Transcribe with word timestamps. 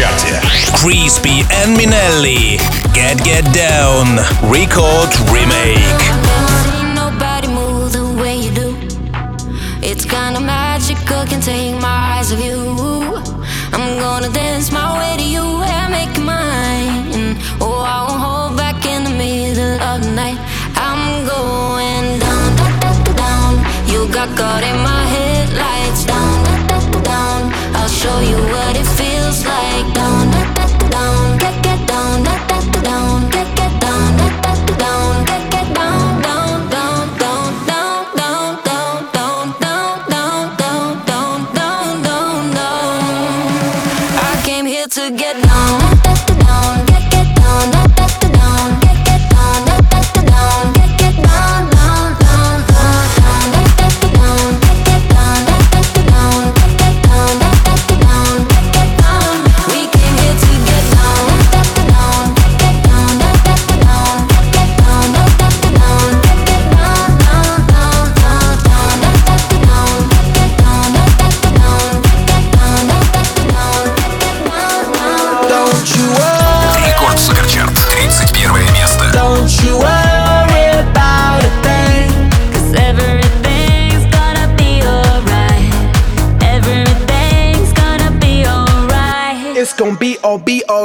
чарте. 0.00 0.40
Crispy 0.72 1.44
and 1.50 1.76
Minelli. 1.76 2.58
Get 2.94 3.22
Get 3.22 3.44
Down. 3.52 4.18
Record 4.50 5.10
Remake. 5.30 6.19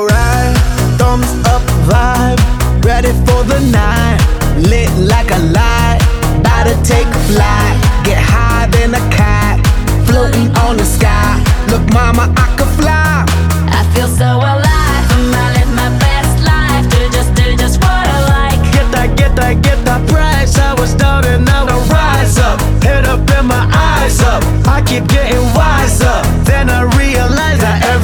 Right, 0.05 0.53
Thumbs 0.99 1.31
up 1.47 1.63
vibe, 1.89 2.38
ready 2.85 3.09
for 3.25 3.41
the 3.43 3.59
night. 3.71 4.21
Lit 4.55 4.91
like 4.99 5.31
a 5.31 5.39
light, 5.49 5.97
about 6.38 6.67
to 6.67 6.75
take 6.83 7.09
flight. 7.25 7.73
Get 8.05 8.21
high 8.21 8.67
than 8.67 8.93
a 8.93 9.01
cat, 9.09 9.57
floating 10.05 10.55
on 10.57 10.77
the 10.77 10.85
sky. 10.85 11.41
Look, 11.71 11.81
mama, 11.91 12.31
I 12.38 12.55
could 12.55 12.69
fly. 12.77 13.25
I 13.73 13.81
feel 13.95 14.07
so 14.07 14.29
alive. 14.38 15.05
I 15.41 15.45
live 15.57 15.73
my 15.73 15.89
best 15.97 16.37
life, 16.45 16.85
do 16.91 17.01
just, 17.09 17.33
do 17.33 17.55
just 17.57 17.81
what 17.81 18.05
I 18.05 18.19
like. 18.29 18.61
Get 18.73 18.91
that, 18.91 19.17
get 19.17 19.35
that, 19.37 19.63
get 19.63 19.83
that 19.85 20.07
price. 20.07 20.55
I 20.59 20.75
was 20.75 20.93
down 20.93 21.25
and 21.25 21.43
now 21.45 21.66
I 21.66 21.77
rise 21.89 22.37
up. 22.37 22.61
Head 22.83 23.05
up 23.05 23.27
and 23.31 23.47
my 23.47 23.66
eyes 23.73 24.22
up. 24.22 24.43
I 24.67 24.83
keep 24.85 25.07
getting 25.07 25.41
wiser 25.57 26.44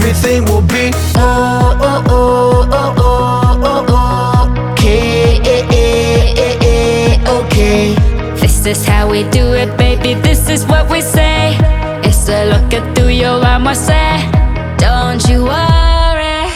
everything 0.03 0.43
will 0.45 0.63
be 0.63 0.89
oh 1.15 1.77
oh 1.79 2.03
oh 2.09 2.67
oh 2.71 2.95
oh 2.97 3.59
oh 3.63 3.85
oh 3.89 4.71
okay 4.71 5.37
okay. 7.27 7.95
This 8.41 8.65
is 8.65 8.85
how 8.85 9.07
we 9.09 9.23
do 9.29 9.53
it, 9.53 9.77
baby. 9.77 10.15
This 10.21 10.49
is 10.49 10.65
what 10.65 10.89
we 10.89 11.01
say. 11.01 11.55
It's 12.03 12.27
a 12.29 12.45
look 12.49 12.73
at 12.73 12.95
through 12.95 13.09
your 13.09 13.45
alma 13.45 13.75
say. 13.75 14.17
Don't 14.77 15.21
you 15.29 15.43
worry. 15.43 16.49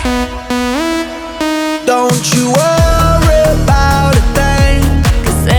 Don't 1.86 2.26
you 2.34 2.46
worry 2.50 3.42
about 3.62 4.16
a 4.18 4.24
thing. 4.38 4.82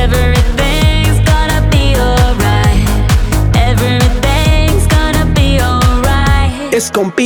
Everything's 0.02 1.18
gonna 1.30 1.62
be 1.70 1.94
alright. 2.06 2.82
Everything's 3.70 4.86
gonna 4.88 5.26
be 5.34 5.60
alright. 5.60 6.74
It's 6.74 6.90
gonna 6.90 7.12
be 7.14 7.25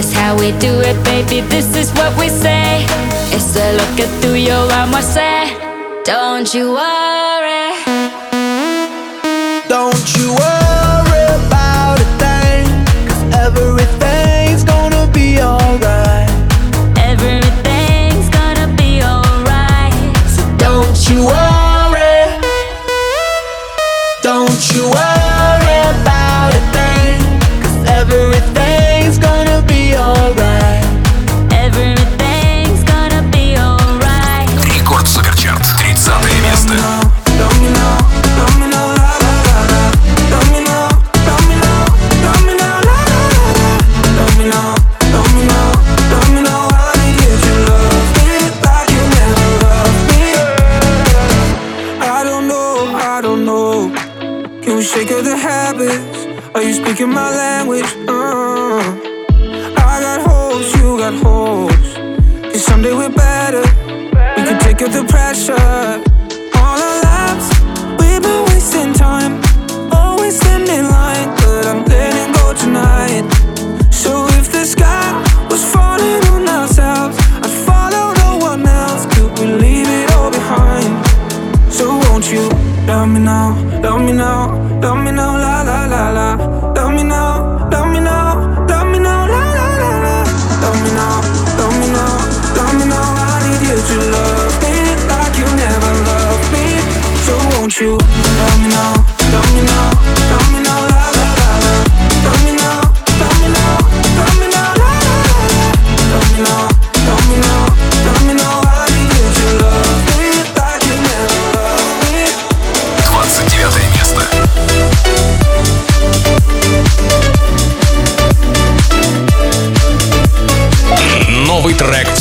is 0.00 0.12
how 0.14 0.34
we 0.38 0.50
do 0.58 0.72
it, 0.80 0.96
baby. 1.04 1.46
This 1.48 1.76
is 1.76 1.92
what 1.92 2.12
we 2.18 2.28
say. 2.28 2.86
It's 3.36 3.54
a 3.56 3.68
look 3.78 4.00
at 4.04 4.10
through 4.20 4.40
your 4.50 4.64
arm, 4.72 4.94
I. 4.94 6.02
Don't 6.04 6.52
you 6.54 6.72
worry. 6.72 7.19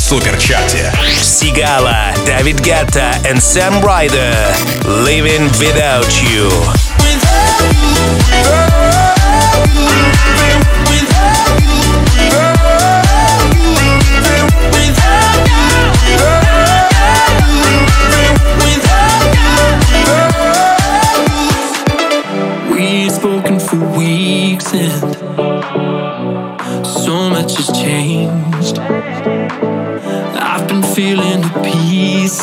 суперчарте. 0.10 0.92
Сигала, 1.22 2.16
Давид 2.26 2.60
Гетта 2.62 3.12
и 3.24 3.40
Сэм 3.40 3.86
Райдер. 3.86 4.56
Living 4.82 5.48
Without 5.60 6.10
You. 6.24 6.50
Without 6.98 8.66
you. 8.66 8.69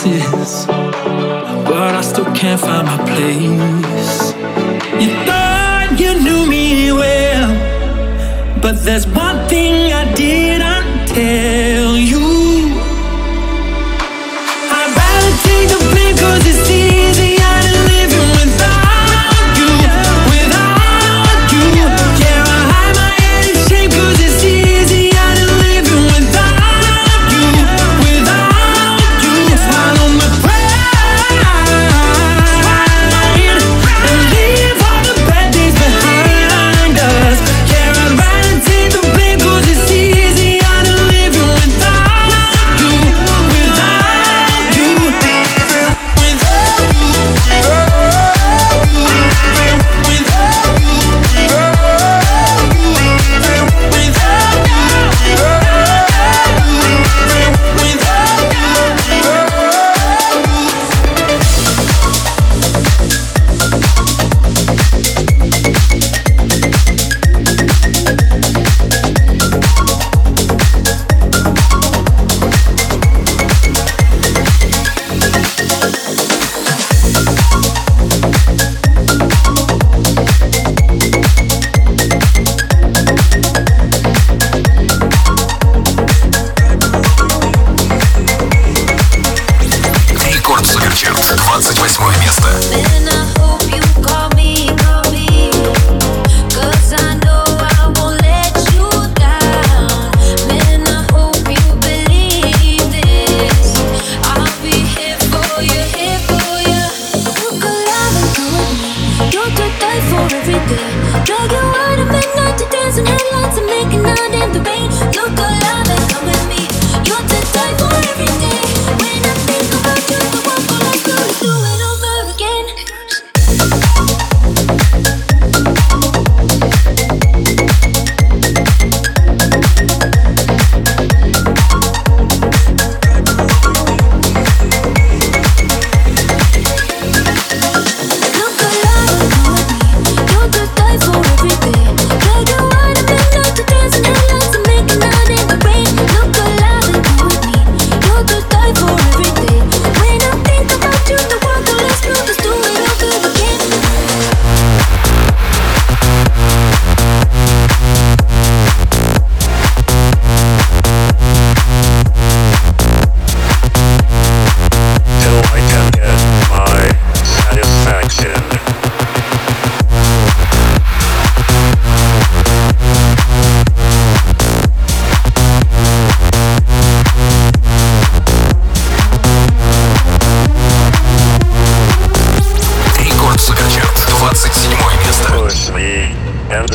places, 0.06 0.67
but 0.67 1.94
I 1.94 2.00
still 2.00 2.31
can't 2.35 2.61
find 2.61 2.87
my 2.87 2.99
place. 3.11 4.32
You 5.03 5.11
thought 5.26 5.97
you 5.99 6.12
knew 6.25 6.43
me 6.49 6.93
well, 6.93 7.50
but 8.62 8.75
there's 8.85 9.06
one 9.06 9.38
thing 9.49 9.93
I 9.93 10.05
did. 10.14 10.56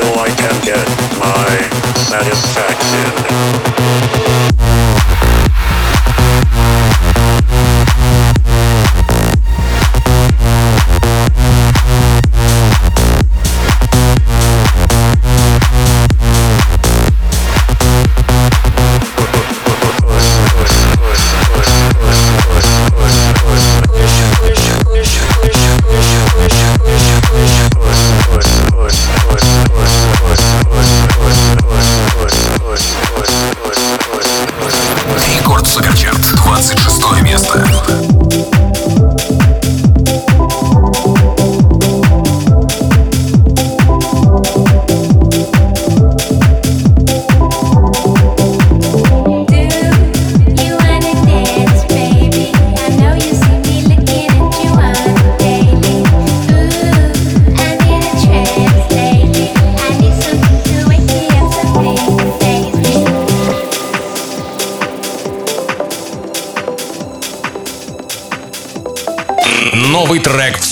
until 0.00 0.18
I 0.18 0.28
can 0.28 0.60
get 0.64 0.88
my 1.18 1.68
satisfaction. 1.94 3.10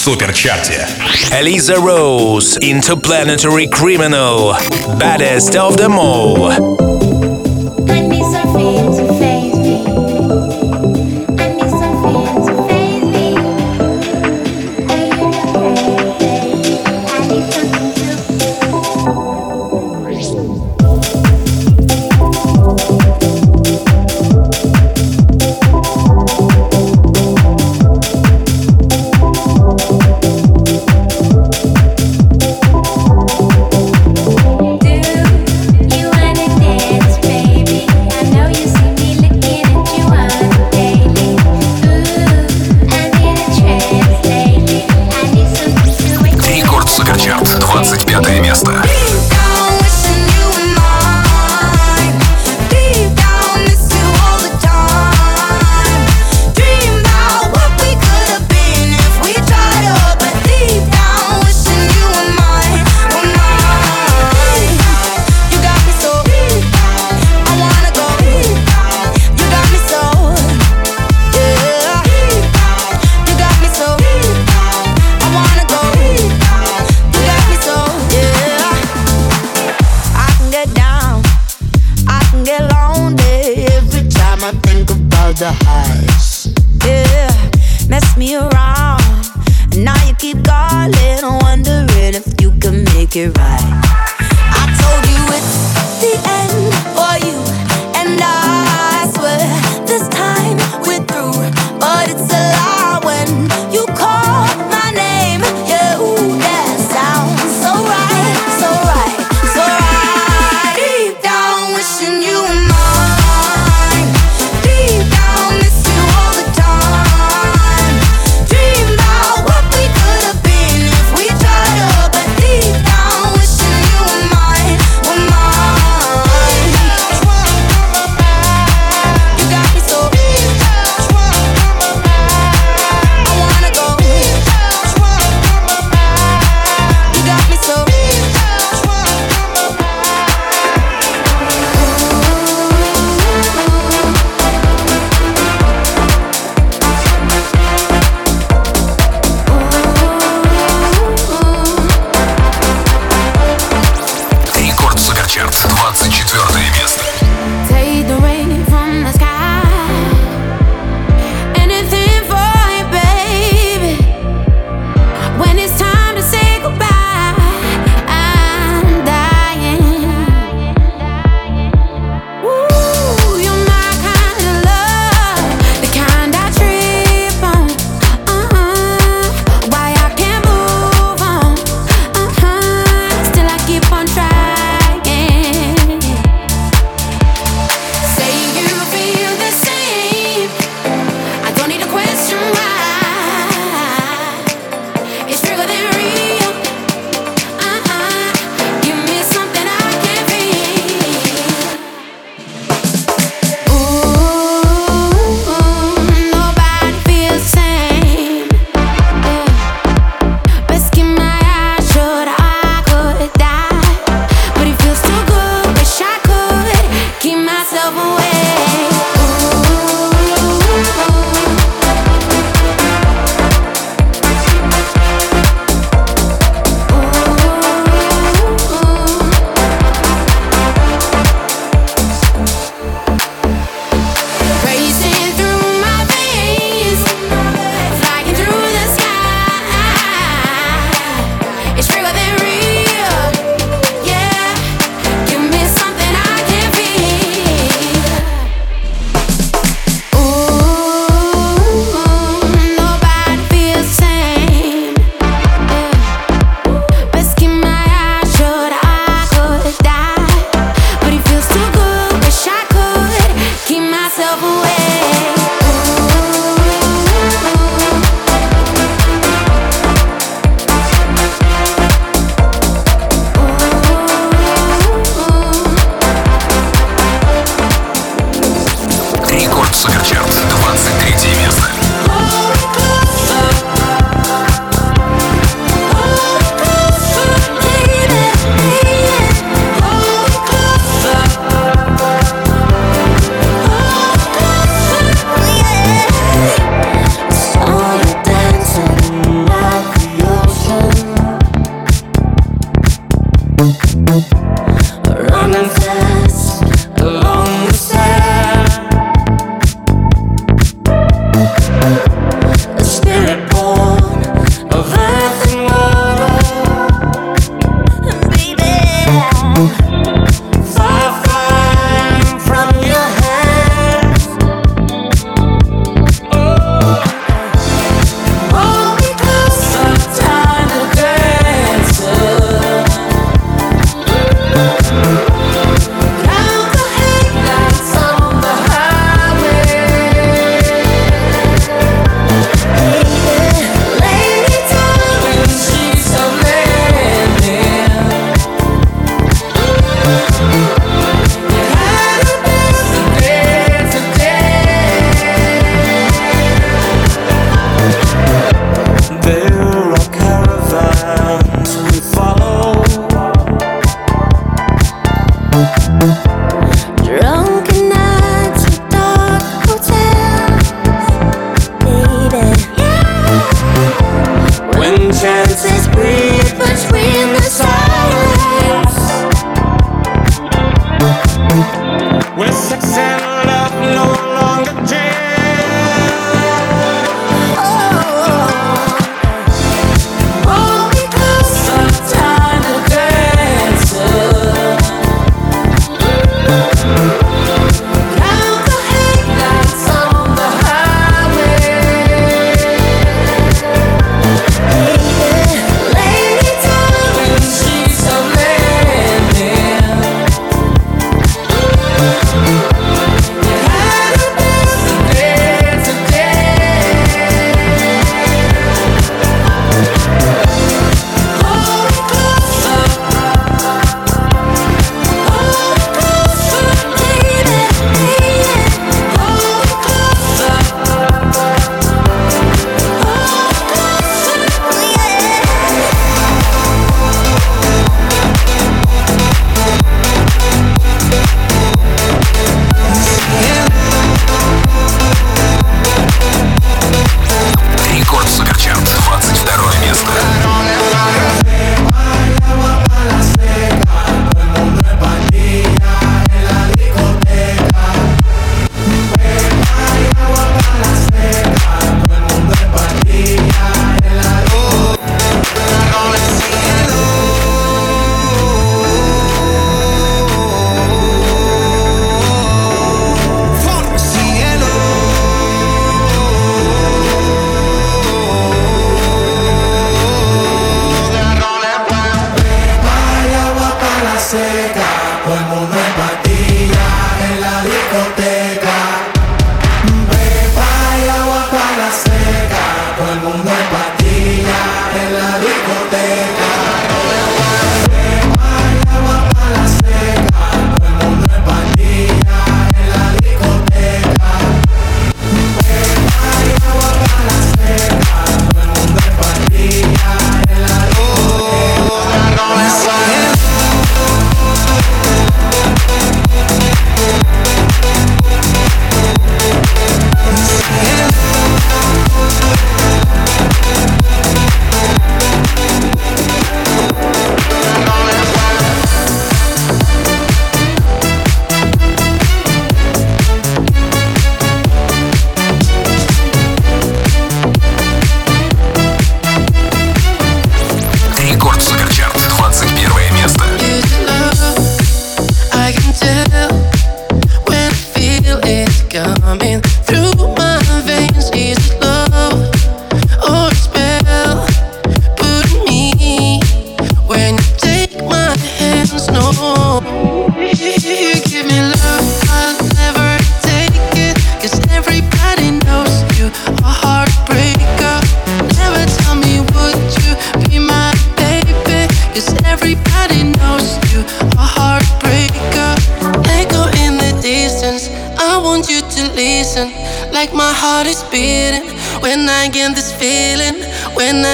суперчарте. 0.09 0.89
Элиза 1.39 1.75
Роуз, 1.77 2.57
Interplanetary 2.63 3.69
Criminal, 3.69 4.55
Baddest 4.99 5.55
of 5.55 5.77
them 5.77 5.99
all. 5.99 6.88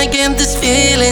I 0.05 0.07
get 0.07 0.37
this 0.37 0.55
feeling. 0.55 1.04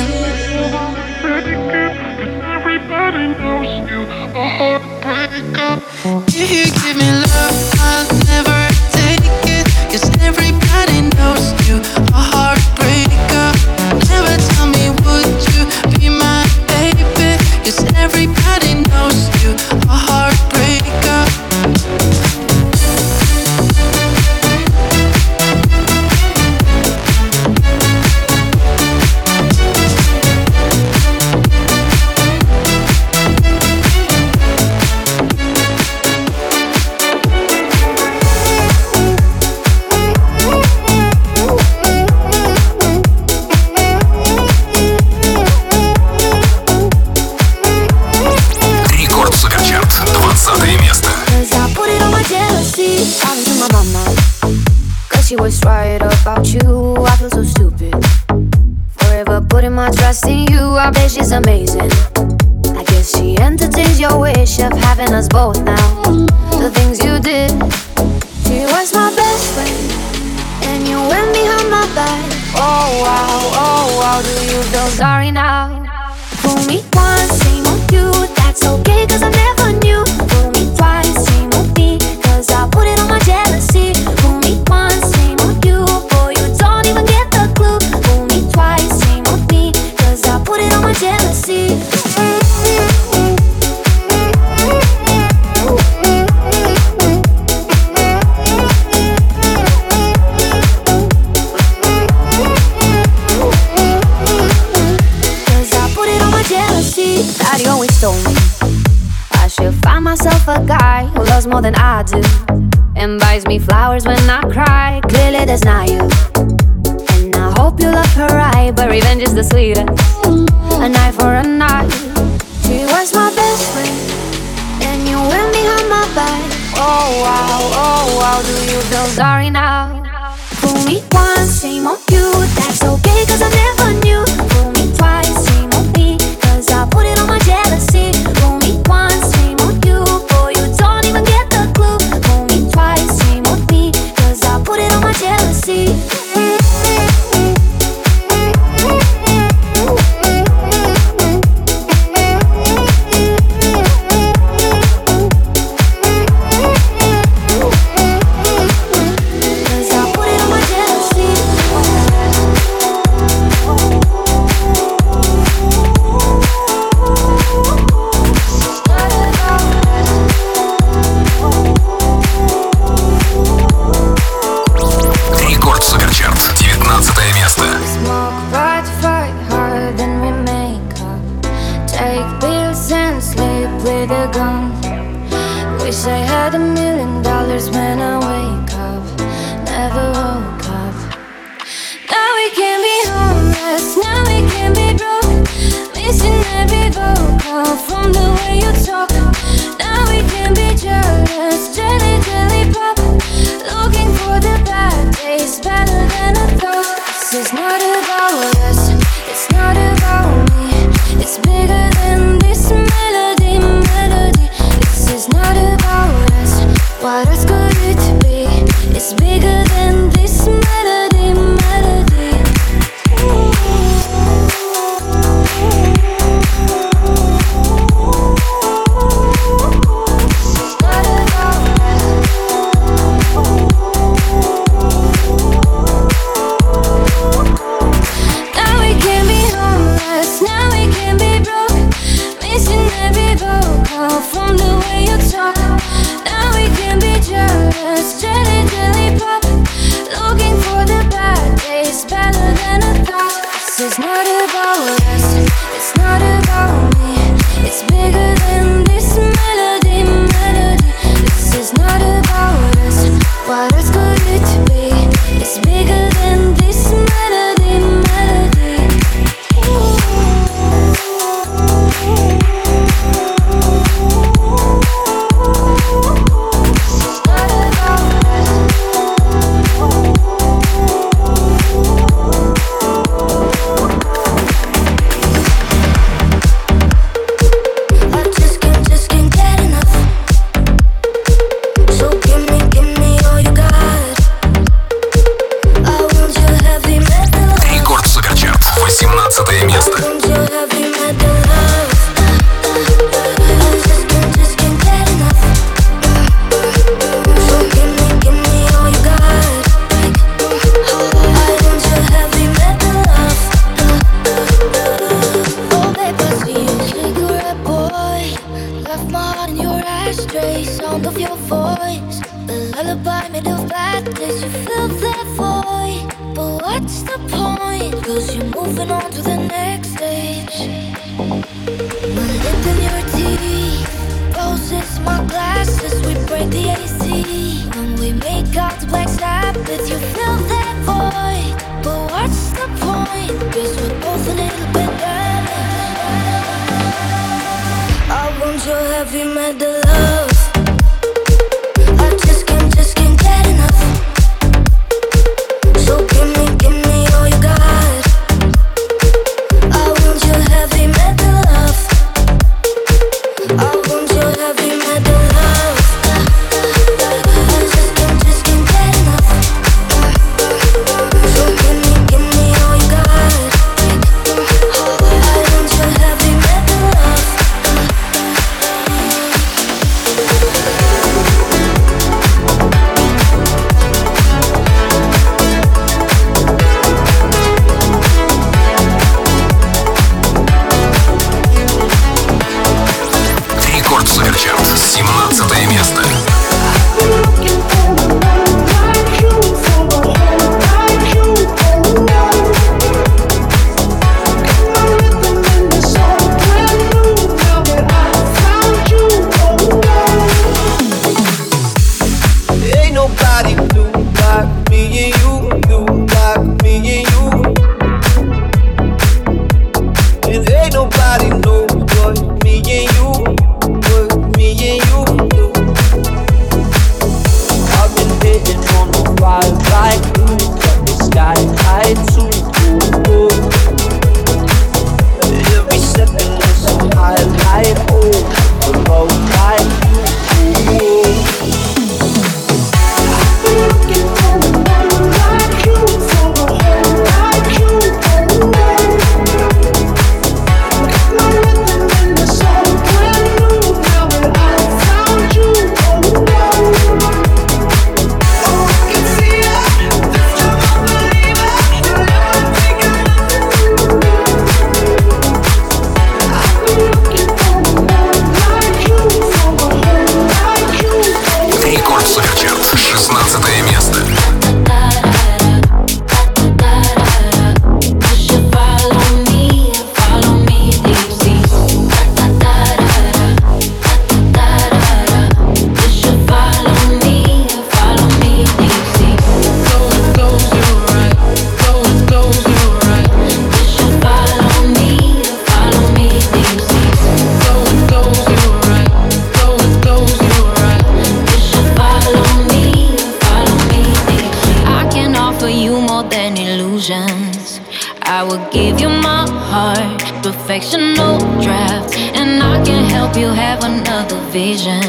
confectional 510.52 511.18
draft, 511.42 511.96
and 511.96 512.42
I 512.42 512.62
can 512.62 512.84
help 512.84 513.16
you 513.16 513.28
have 513.28 513.64
another 513.64 514.20
vision. 514.30 514.82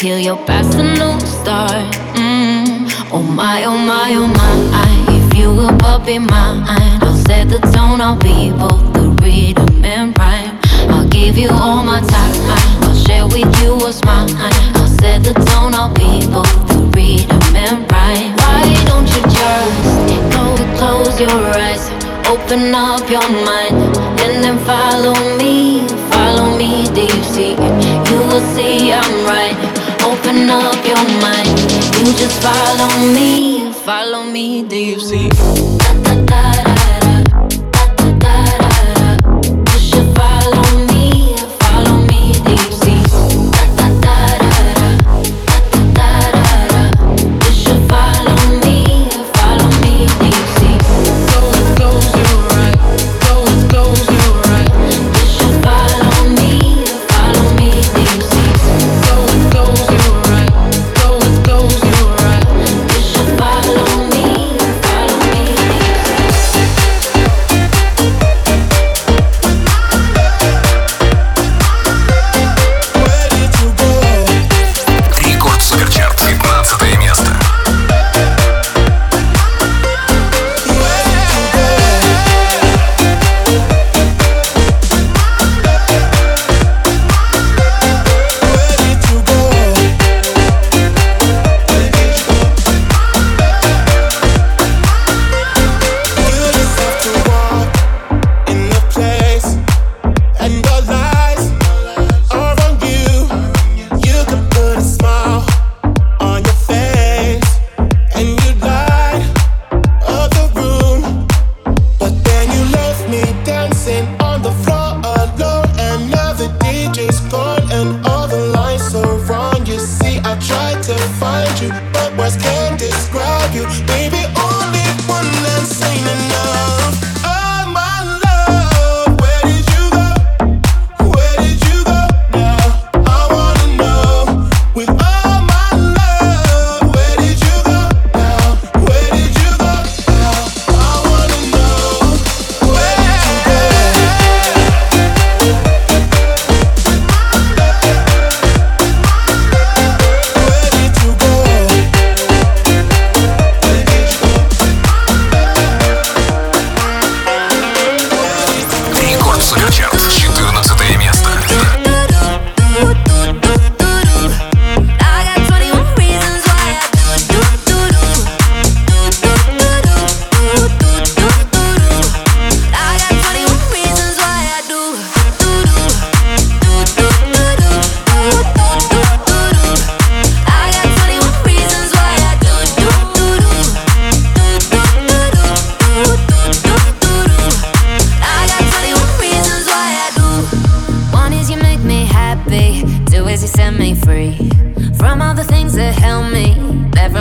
Heal 0.00 0.18
your 0.18 0.38
past, 0.46 0.78
a 0.78 0.82
new 0.82 1.20
start. 1.20 1.92
Mm. 2.16 2.88
Oh 3.12 3.22
my, 3.22 3.64
oh 3.64 3.76
my, 3.76 4.14
oh 4.14 4.26
my. 4.26 5.14
If 5.14 5.36
you 5.36 5.52
will 5.54 5.76
but 5.76 6.06
be 6.06 6.18
mine, 6.18 6.64
I'll 7.02 7.14
set 7.14 7.50
the 7.50 7.58
tone. 7.74 8.00
I'll 8.00 8.16
be 8.16 8.50
both 8.50 8.94
the 8.94 9.10
rhythm 9.22 9.84
and 9.84 10.18
rhyme. 10.18 10.58
I'll 10.88 11.06
give 11.06 11.36
you 11.36 11.50
all 11.50 11.84
my 11.84 12.00
time. 12.00 12.34
I'll 12.82 12.94
share 12.94 13.26
with 13.26 13.52
you 13.62 13.76
what's 13.76 14.02
mine. 14.04 14.30
I'll 14.74 14.88
set 14.88 15.22
the 15.22 15.34
tone. 15.34 15.74
I'll 15.74 15.92
be 15.92 16.26
both 16.32 16.48
the 16.68 16.80
rhythm 16.96 17.56
and 17.56 17.92
rhyme. 17.92 18.36
Why 18.40 18.72
don't 18.86 19.06
you 19.06 19.22
just 19.36 20.32
go 20.32 20.42
and 20.64 20.78
close 20.78 21.20
your 21.20 21.28
eyes? 21.60 22.11
Open 22.32 22.74
up 22.74 23.10
your 23.10 23.28
mind 23.44 23.76
and 24.24 24.42
then 24.42 24.58
follow 24.64 25.12
me, 25.36 25.86
follow 26.10 26.56
me 26.56 26.86
deep 26.94 27.22
sea. 27.24 27.50
You 27.50 28.18
will 28.28 28.40
see 28.54 28.90
I'm 28.90 29.26
right. 29.26 29.54
Open 30.02 30.48
up 30.48 30.80
your 30.86 31.04
mind, 31.20 31.52
you 32.00 32.14
just 32.14 32.40
follow 32.40 32.88
me, 33.12 33.70
follow 33.84 34.24
me 34.24 34.62
deep 34.62 34.98
sea. 35.00 35.28
Da, 35.28 35.92
da, 36.04 36.14
da, 36.24 36.81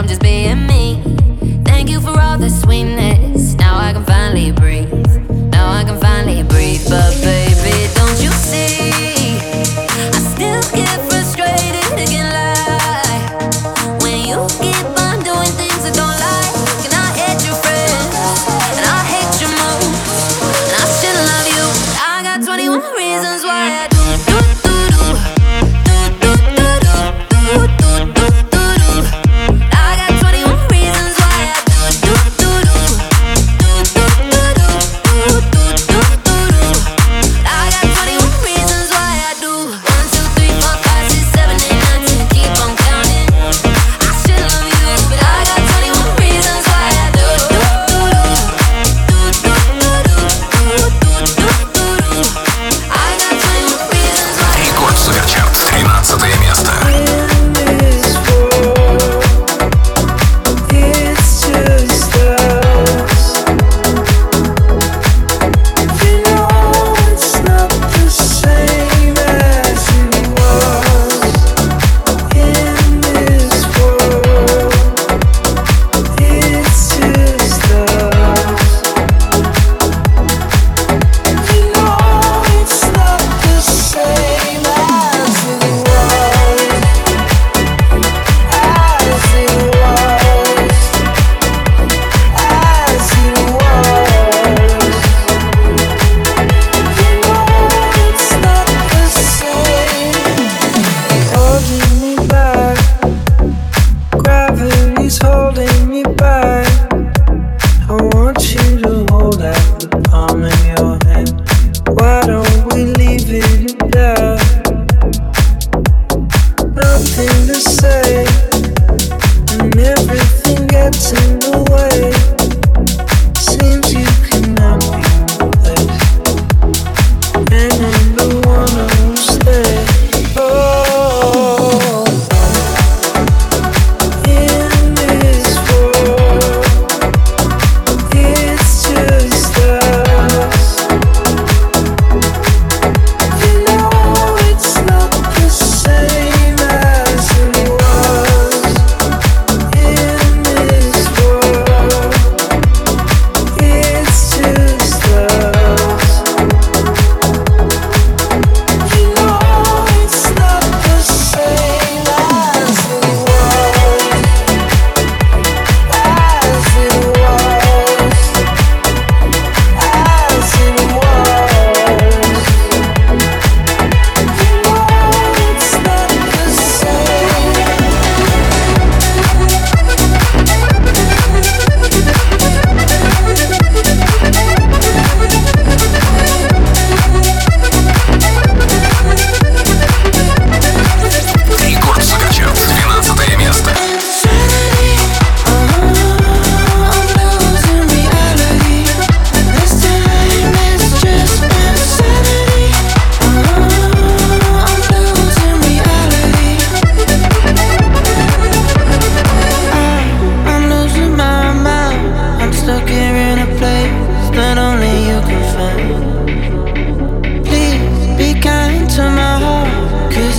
I'm 0.02 0.08
just. 0.08 0.31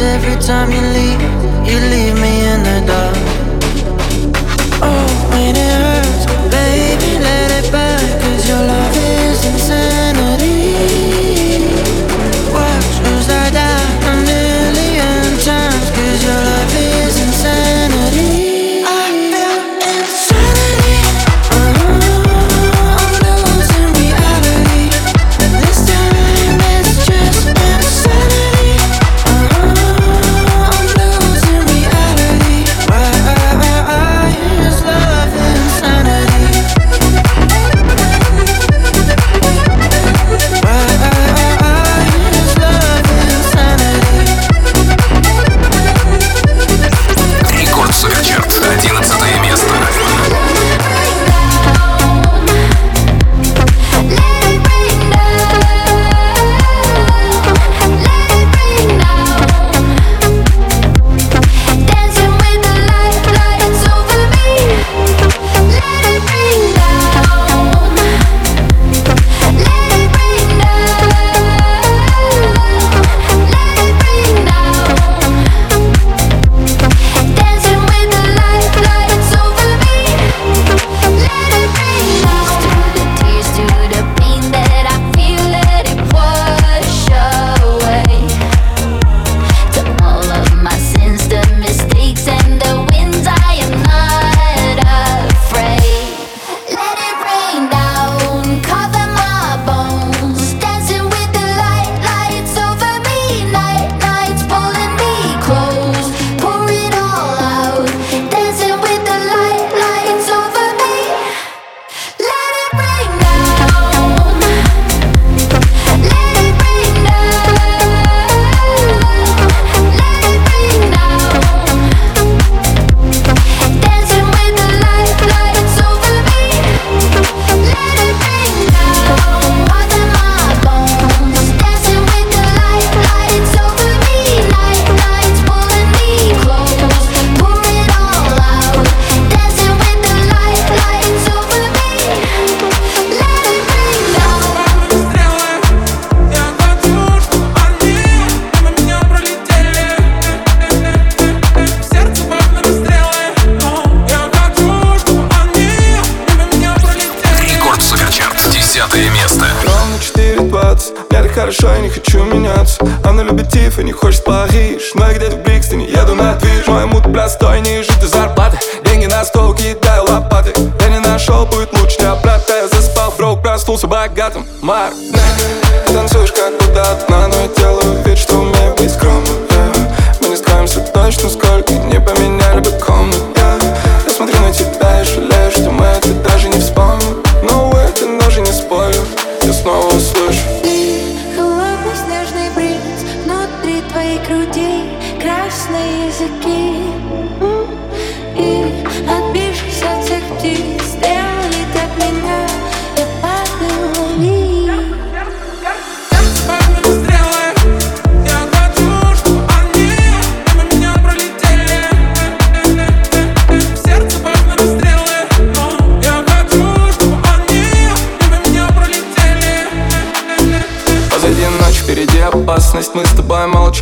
every 0.03 0.37
time 0.41 0.71
you 0.71 0.81
leave, 0.81 1.23
you 1.69 1.79
leave 1.93 2.15
me 2.21 2.47
in 2.53 2.63
the 2.63 2.87
dark. 2.87 3.12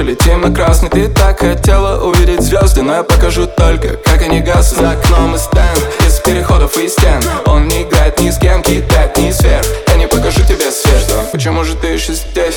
ночью 0.00 0.06
летим 0.06 0.40
на 0.40 0.54
красный 0.54 0.88
Ты 0.88 1.08
так 1.08 1.40
хотела 1.40 2.02
увидеть 2.04 2.40
звезды 2.40 2.82
Но 2.82 2.94
я 2.94 3.02
покажу 3.02 3.46
только, 3.46 3.96
как 3.96 4.22
они 4.22 4.40
гаснут. 4.40 4.80
За 4.80 4.90
окном 4.92 5.34
и 5.34 5.38
стенд, 5.38 5.88
из 6.06 6.18
переходов 6.20 6.76
и 6.76 6.88
стен 6.88 7.22
Он 7.46 7.68
не 7.68 7.82
играет 7.82 8.18
ни 8.20 8.30
с 8.30 8.38
кем, 8.38 8.62
кидает 8.62 9.16
ни 9.16 9.30
сверх 9.30 9.66
Я 9.88 9.96
не 9.96 10.06
покажу 10.06 10.40
тебе 10.42 10.70
свет 10.70 11.00
Почему 11.32 11.64
же 11.64 11.74
ты 11.76 11.88
еще 11.88 12.14
здесь? 12.14 12.56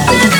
I've 0.00 0.22
been 0.22 0.37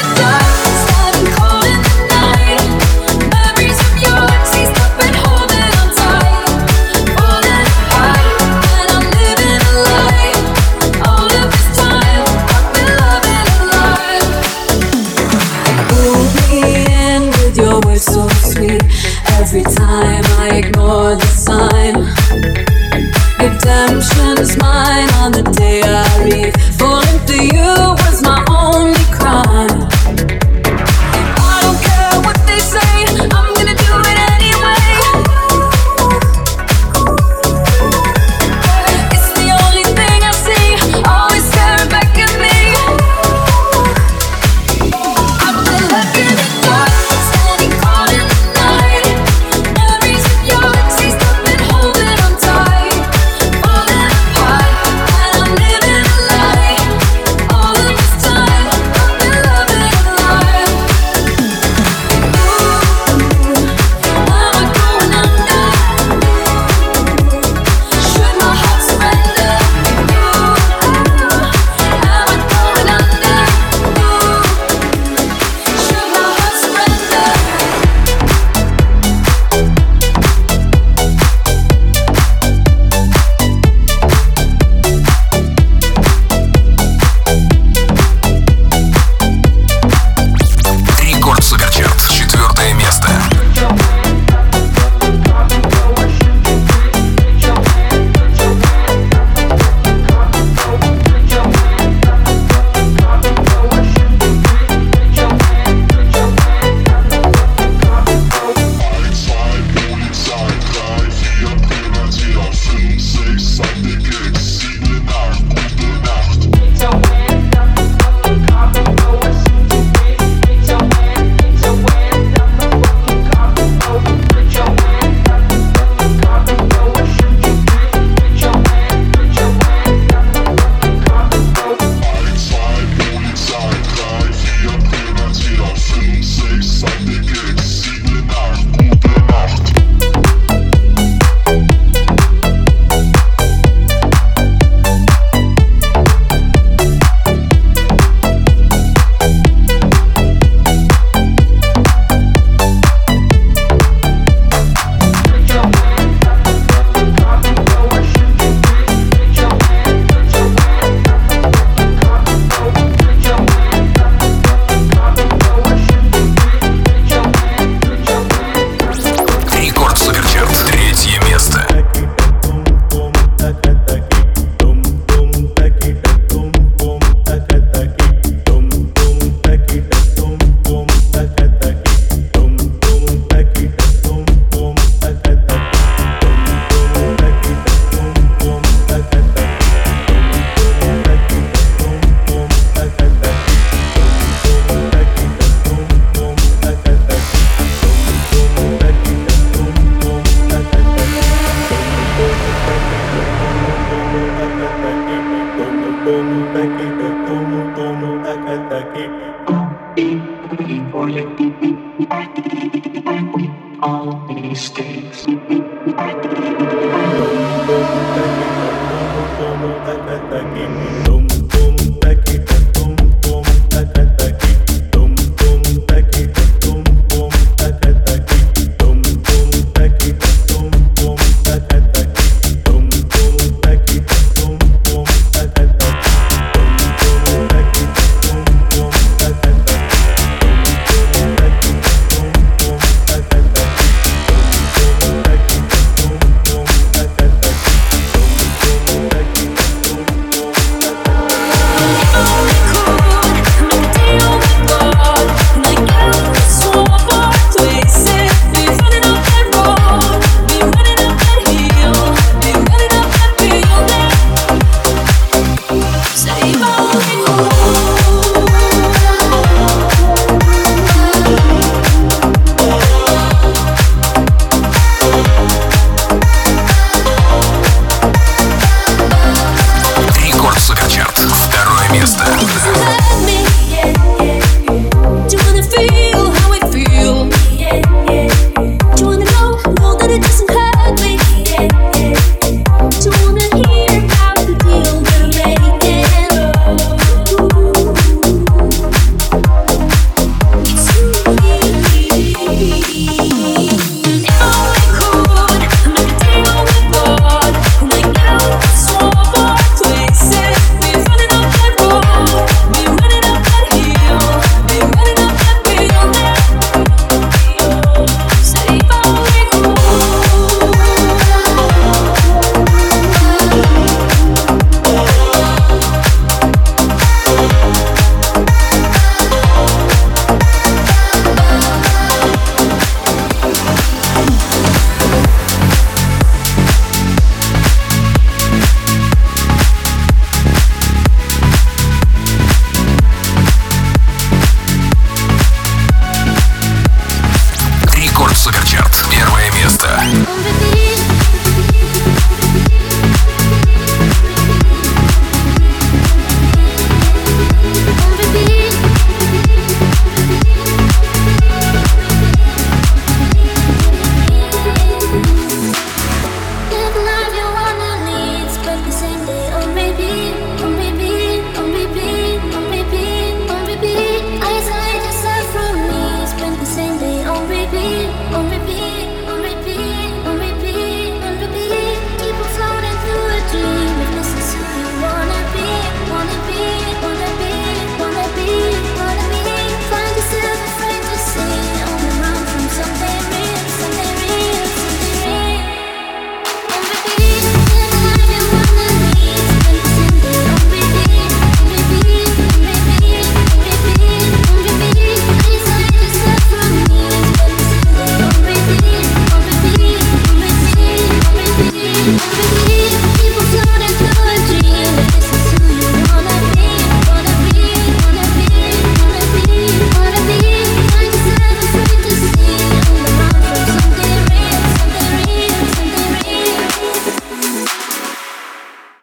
mistakes. 214.69 215.27